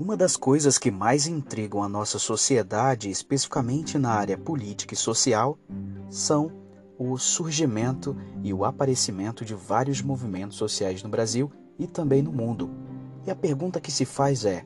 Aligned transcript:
Uma 0.00 0.16
das 0.16 0.34
coisas 0.34 0.78
que 0.78 0.90
mais 0.90 1.26
intrigam 1.26 1.82
a 1.82 1.88
nossa 1.88 2.18
sociedade, 2.18 3.10
especificamente 3.10 3.98
na 3.98 4.12
área 4.12 4.38
política 4.38 4.94
e 4.94 4.96
social, 4.96 5.58
são 6.08 6.50
o 6.98 7.18
surgimento 7.18 8.16
e 8.42 8.54
o 8.54 8.64
aparecimento 8.64 9.44
de 9.44 9.54
vários 9.54 10.00
movimentos 10.00 10.56
sociais 10.56 11.02
no 11.02 11.10
Brasil 11.10 11.52
e 11.78 11.86
também 11.86 12.22
no 12.22 12.32
mundo. 12.32 12.70
E 13.26 13.30
a 13.30 13.36
pergunta 13.36 13.78
que 13.78 13.92
se 13.92 14.06
faz 14.06 14.46
é: 14.46 14.64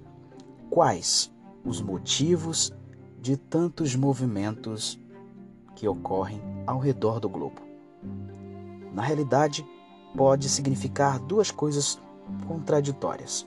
quais 0.70 1.32
os 1.64 1.82
motivos 1.82 2.72
de 3.21 3.36
tantos 3.36 3.96
movimentos 3.96 5.00
que 5.75 5.89
ocorrem 5.89 6.40
ao 6.64 6.79
redor 6.79 7.18
do 7.18 7.29
globo? 7.29 7.61
Na 8.93 9.03
realidade, 9.03 9.66
pode 10.16 10.48
significar 10.48 11.18
duas 11.18 11.50
coisas 11.50 12.00
contraditórias. 12.46 13.44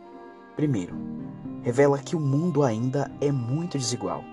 Primeiro, 0.58 0.96
revela 1.62 2.00
que 2.00 2.16
o 2.16 2.20
mundo 2.20 2.64
ainda 2.64 3.12
é 3.22 3.32
muito 3.32 3.78
desigual, 3.78 4.24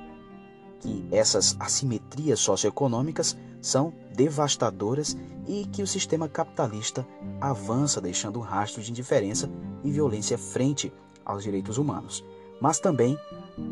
que 0.81 1.07
essas 1.13 1.55
assimetrias 1.61 2.41
socioeconômicas 2.41 3.37
são 3.61 3.93
devastadoras 4.17 5.15
e 5.47 5.67
que 5.67 5.83
o 5.83 5.87
sistema 5.87 6.27
capitalista 6.27 7.07
avança 7.39 8.01
deixando 8.01 8.39
um 8.39 8.43
rastro 8.43 8.83
de 8.83 8.91
indiferença 8.91 9.51
e 9.85 9.91
violência 9.91 10.39
frente 10.39 10.91
aos 11.27 11.43
direitos 11.43 11.77
humanos. 11.77 12.25
Mas 12.59 12.81
também 12.81 13.19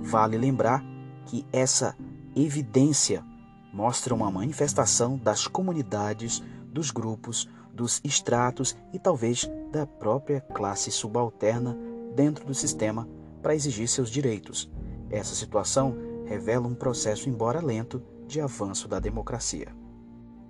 vale 0.02 0.36
lembrar 0.36 0.84
que 1.24 1.46
essa 1.50 1.96
evidência 2.36 3.24
mostra 3.72 4.14
uma 4.14 4.30
manifestação 4.30 5.16
das 5.16 5.46
comunidades, 5.46 6.42
dos 6.66 6.90
grupos, 6.90 7.48
dos 7.72 7.98
estratos 8.04 8.76
e 8.92 8.98
talvez 8.98 9.50
da 9.70 9.86
própria 9.86 10.42
classe 10.42 10.90
subalterna 10.90 11.91
dentro 12.14 12.44
do 12.44 12.54
sistema 12.54 13.08
para 13.42 13.54
exigir 13.54 13.88
seus 13.88 14.10
direitos. 14.10 14.70
Essa 15.10 15.34
situação 15.34 15.96
revela 16.26 16.66
um 16.66 16.74
processo, 16.74 17.28
embora 17.28 17.64
lento, 17.64 18.02
de 18.26 18.40
avanço 18.40 18.88
da 18.88 18.98
democracia. 18.98 19.68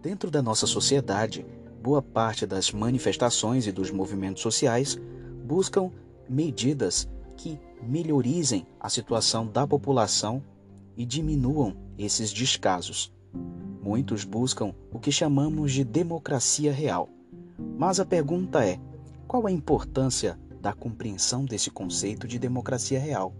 Dentro 0.01 0.31
da 0.31 0.43
nossa 0.43 0.67
sociedade, 0.67 1.47
boa 1.83 2.03
parte 2.03 2.47
das 2.47 2.71
manifestações 2.73 3.67
e 3.67 3.73
dos 3.73 3.91
movimentos 3.91 4.43
sociais 4.43 4.99
buscam 5.45 5.91
medidas 6.29 7.09
que 7.37 7.59
melhorizem 7.83 8.67
a 8.79 8.89
situação 8.89 9.47
da 9.47 9.67
população 9.67 10.43
e 10.97 11.05
diminuam 11.05 11.75
esses 11.99 12.33
descasos. 12.33 13.13
Muitos 13.83 14.25
buscam 14.25 14.75
o 14.93 14.99
que 15.01 15.11
chamamos 15.11 15.73
de 15.73 15.83
democracia 15.83 16.73
real. 16.73 17.09
Mas 17.77 17.99
a 17.99 18.05
pergunta 18.05 18.65
é: 18.65 18.79
qual 19.27 19.47
a 19.47 19.51
importância 19.51 20.39
da 20.63 20.73
compreensão 20.73 21.45
desse 21.45 21.71
conceito 21.71 22.27
de 22.27 22.39
democracia 22.39 22.99
real? 22.99 23.35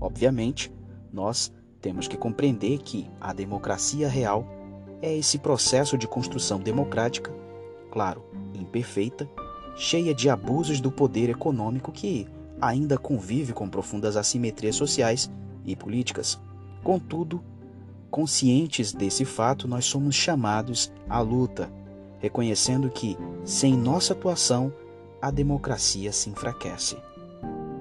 Obviamente, 0.00 0.72
nós 1.12 1.52
temos 1.80 2.08
que 2.08 2.16
compreender 2.16 2.78
que 2.78 3.08
a 3.20 3.32
democracia 3.32 4.08
real 4.08 4.44
é 5.00 5.16
esse 5.16 5.38
processo 5.38 5.96
de 5.96 6.08
construção 6.08 6.58
democrática, 6.58 7.32
claro, 7.92 8.24
imperfeita, 8.52 9.30
cheia 9.76 10.12
de 10.12 10.28
abusos 10.28 10.80
do 10.80 10.90
poder 10.90 11.30
econômico 11.30 11.92
que 11.92 12.26
ainda 12.60 12.98
convive 12.98 13.52
com 13.52 13.68
profundas 13.68 14.16
assimetrias 14.16 14.74
sociais 14.74 15.30
e 15.64 15.76
políticas. 15.76 16.40
Contudo, 16.82 17.40
Conscientes 18.10 18.92
desse 18.92 19.24
fato, 19.24 19.68
nós 19.68 19.84
somos 19.84 20.14
chamados 20.14 20.90
à 21.08 21.20
luta, 21.20 21.70
reconhecendo 22.18 22.88
que, 22.88 23.18
sem 23.44 23.76
nossa 23.76 24.14
atuação, 24.14 24.72
a 25.20 25.30
democracia 25.30 26.12
se 26.12 26.30
enfraquece. 26.30 26.96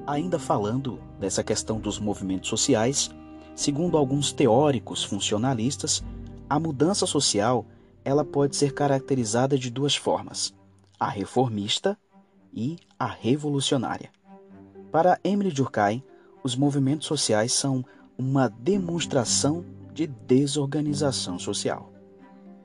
Ainda 0.05 0.39
falando 0.39 0.99
dessa 1.19 1.43
questão 1.43 1.79
dos 1.79 1.99
movimentos 1.99 2.49
sociais, 2.49 3.09
segundo 3.55 3.97
alguns 3.97 4.31
teóricos 4.31 5.03
funcionalistas, 5.03 6.03
a 6.49 6.59
mudança 6.59 7.05
social 7.05 7.65
ela 8.05 8.23
pode 8.23 8.55
ser 8.55 8.73
caracterizada 8.73 9.57
de 9.57 9.69
duas 9.69 9.95
formas: 9.95 10.53
a 10.99 11.09
reformista 11.09 11.97
e 12.53 12.77
a 12.97 13.05
revolucionária. 13.05 14.09
Para 14.91 15.19
Emily 15.23 15.51
Durkheim, 15.51 16.01
os 16.43 16.55
movimentos 16.55 17.07
sociais 17.07 17.51
são 17.51 17.83
uma 18.17 18.47
demonstração 18.47 19.65
de 19.93 20.07
desorganização 20.07 21.37
social. 21.37 21.91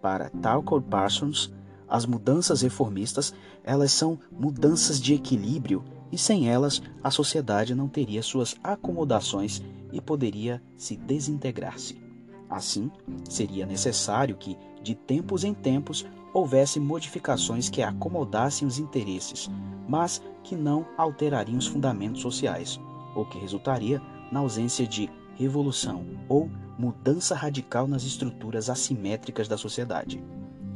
Para 0.00 0.30
Talcott 0.30 0.86
Parsons, 0.88 1.52
as 1.92 2.06
mudanças 2.06 2.62
reformistas, 2.62 3.34
elas 3.62 3.92
são 3.92 4.18
mudanças 4.30 4.98
de 4.98 5.12
equilíbrio 5.12 5.84
e 6.10 6.16
sem 6.16 6.48
elas 6.48 6.80
a 7.04 7.10
sociedade 7.10 7.74
não 7.74 7.86
teria 7.86 8.22
suas 8.22 8.56
acomodações 8.64 9.62
e 9.92 10.00
poderia 10.00 10.62
se 10.74 10.96
desintegrar-se. 10.96 12.00
Assim, 12.48 12.90
seria 13.28 13.66
necessário 13.66 14.34
que, 14.36 14.56
de 14.82 14.94
tempos 14.94 15.44
em 15.44 15.52
tempos, 15.52 16.06
houvesse 16.32 16.80
modificações 16.80 17.68
que 17.68 17.82
acomodassem 17.82 18.66
os 18.66 18.78
interesses, 18.78 19.50
mas 19.86 20.22
que 20.42 20.56
não 20.56 20.86
alterariam 20.96 21.58
os 21.58 21.66
fundamentos 21.66 22.22
sociais, 22.22 22.80
o 23.14 23.26
que 23.26 23.38
resultaria 23.38 24.00
na 24.32 24.40
ausência 24.40 24.86
de 24.86 25.10
revolução 25.34 26.06
ou 26.26 26.48
mudança 26.78 27.34
radical 27.34 27.86
nas 27.86 28.02
estruturas 28.02 28.70
assimétricas 28.70 29.46
da 29.46 29.58
sociedade. 29.58 30.24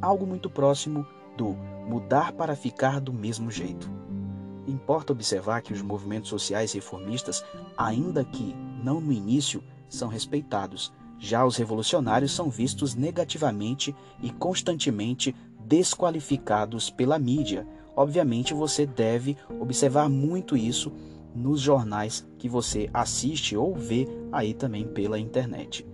Algo 0.01 0.27
muito 0.27 0.51
próximo 0.51 1.07
do 1.37 1.55
mudar 1.89 2.33
para 2.33 2.57
ficar 2.57 3.01
do 3.01 3.13
mesmo 3.13 3.51
jeito. 3.51 3.91
Importa 4.67 5.13
observar 5.13 5.63
que 5.63 5.73
os 5.73 5.81
movimentos 5.81 6.29
sociais 6.29 6.73
reformistas, 6.73 7.45
ainda 7.77 8.25
que 8.25 8.55
não 8.83 9.01
no 9.01 9.13
início, 9.13 9.63
são 9.89 10.09
respeitados. 10.09 10.93
Já 11.19 11.47
os 11.47 11.57
revolucionários 11.57 12.33
são 12.33 12.51
vistos 12.51 12.95
negativamente 12.95 13.95
e 14.23 14.31
constantemente 14.31 15.35
desqualificados 15.61 16.91
pela 16.91 17.19
mídia. 17.19 17.67
Obviamente, 17.95 18.53
você 18.53 18.85
deve 18.85 19.37
observar 19.61 20.09
muito 20.09 20.57
isso 20.57 20.93
nos 21.35 21.61
jornais 21.61 22.27
que 22.39 22.49
você 22.49 22.91
assiste 22.93 23.57
ou 23.57 23.75
vê 23.75 24.07
aí 24.33 24.53
também 24.53 24.87
pela 24.87 25.19
internet. 25.19 25.87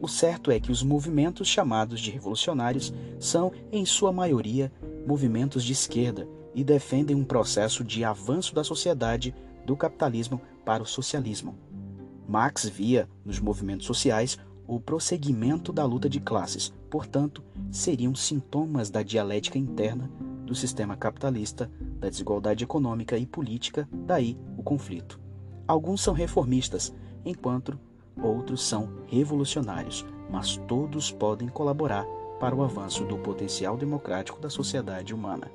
O 0.00 0.08
certo 0.08 0.50
é 0.50 0.58
que 0.58 0.72
os 0.72 0.82
movimentos 0.82 1.46
chamados 1.46 2.00
de 2.00 2.10
revolucionários 2.10 2.92
são, 3.18 3.52
em 3.70 3.84
sua 3.84 4.10
maioria, 4.10 4.72
movimentos 5.06 5.62
de 5.62 5.72
esquerda 5.72 6.26
e 6.54 6.64
defendem 6.64 7.14
um 7.14 7.24
processo 7.24 7.84
de 7.84 8.02
avanço 8.02 8.54
da 8.54 8.64
sociedade 8.64 9.34
do 9.66 9.76
capitalismo 9.76 10.40
para 10.64 10.82
o 10.82 10.86
socialismo. 10.86 11.54
Marx 12.26 12.64
via 12.64 13.08
nos 13.24 13.38
movimentos 13.38 13.86
sociais 13.86 14.38
o 14.66 14.80
prosseguimento 14.80 15.72
da 15.72 15.84
luta 15.84 16.08
de 16.08 16.20
classes, 16.20 16.72
portanto, 16.88 17.42
seriam 17.70 18.14
sintomas 18.14 18.88
da 18.88 19.02
dialética 19.02 19.58
interna 19.58 20.10
do 20.46 20.54
sistema 20.54 20.96
capitalista, 20.96 21.70
da 21.98 22.08
desigualdade 22.08 22.64
econômica 22.64 23.18
e 23.18 23.26
política, 23.26 23.88
daí 23.92 24.38
o 24.56 24.62
conflito. 24.62 25.20
Alguns 25.66 26.00
são 26.00 26.14
reformistas, 26.14 26.94
enquanto 27.24 27.78
outros 28.22 28.62
são 28.62 28.88
revolucionários, 29.06 30.04
mas 30.30 30.56
todos 30.68 31.10
podem 31.10 31.48
colaborar 31.48 32.04
para 32.38 32.54
o 32.54 32.62
avanço 32.62 33.04
do 33.04 33.18
potencial 33.18 33.76
democrático 33.76 34.40
da 34.40 34.48
sociedade 34.48 35.12
humana. 35.12 35.50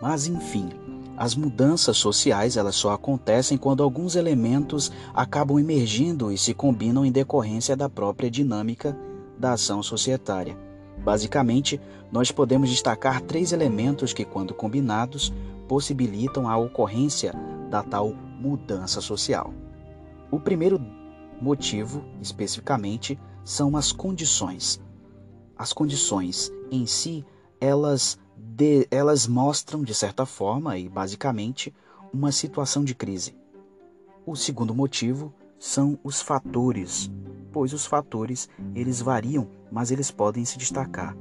Mas 0.00 0.26
enfim, 0.26 0.70
as 1.16 1.34
mudanças 1.34 1.96
sociais 1.96 2.56
elas 2.56 2.76
só 2.76 2.92
acontecem 2.92 3.58
quando 3.58 3.82
alguns 3.82 4.14
elementos 4.14 4.90
acabam 5.12 5.58
emergindo 5.58 6.30
e 6.30 6.38
se 6.38 6.54
combinam 6.54 7.04
em 7.04 7.10
decorrência 7.12 7.76
da 7.76 7.88
própria 7.88 8.30
dinâmica 8.30 8.96
da 9.36 9.52
ação 9.52 9.82
societária. 9.82 10.56
Basicamente, 10.98 11.80
nós 12.10 12.30
podemos 12.30 12.70
destacar 12.70 13.20
três 13.20 13.52
elementos 13.52 14.12
que, 14.12 14.24
quando 14.24 14.54
combinados, 14.54 15.32
possibilitam 15.68 16.48
a 16.48 16.56
ocorrência 16.56 17.32
da 17.70 17.82
tal 17.82 18.14
mudança 18.40 19.00
social. 19.00 19.52
O 20.30 20.40
primeiro 20.40 20.80
motivo, 21.40 22.04
especificamente, 22.20 23.18
são 23.44 23.76
as 23.76 23.92
condições. 23.92 24.80
As 25.56 25.72
condições 25.72 26.52
em 26.70 26.86
si, 26.86 27.24
elas, 27.60 28.18
de, 28.36 28.86
elas 28.90 29.26
mostram, 29.26 29.82
de 29.82 29.94
certa 29.94 30.26
forma 30.26 30.76
e 30.78 30.88
basicamente, 30.88 31.74
uma 32.12 32.32
situação 32.32 32.84
de 32.84 32.94
crise. 32.94 33.34
O 34.26 34.36
segundo 34.36 34.74
motivo 34.74 35.32
são 35.58 35.98
os 36.04 36.20
fatores, 36.20 37.10
pois 37.52 37.72
os 37.72 37.86
fatores 37.86 38.48
eles 38.74 39.00
variam, 39.00 39.48
mas 39.70 39.90
eles 39.90 40.10
podem 40.10 40.44
se 40.44 40.58
destacar 40.58 41.16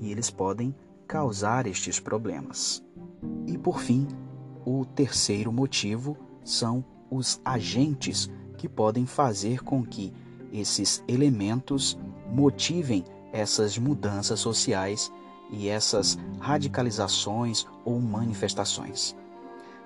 e 0.00 0.10
eles 0.10 0.30
podem 0.30 0.74
causar 1.06 1.66
estes 1.66 2.00
problemas. 2.00 2.82
E 3.46 3.56
por 3.56 3.80
fim, 3.80 4.08
o 4.64 4.84
terceiro 4.84 5.52
motivo 5.52 6.16
são 6.42 6.84
os 7.10 7.40
agentes 7.44 8.30
que 8.66 8.68
podem 8.68 9.06
fazer 9.06 9.62
com 9.62 9.84
que 9.84 10.12
esses 10.52 11.02
elementos 11.06 11.96
motivem 12.32 13.04
essas 13.32 13.78
mudanças 13.78 14.40
sociais 14.40 15.12
e 15.50 15.68
essas 15.68 16.18
radicalizações 16.40 17.64
ou 17.84 18.00
manifestações. 18.00 19.14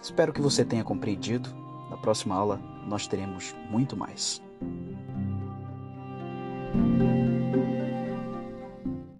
Espero 0.02 0.32
que 0.32 0.40
você 0.40 0.64
tenha 0.64 0.82
compreendido. 0.82 1.50
Da 1.90 1.96
próxima 1.98 2.34
aula 2.34 2.58
nós 2.86 3.06
teremos 3.06 3.54
muito 3.70 3.96
mais. 3.96 4.40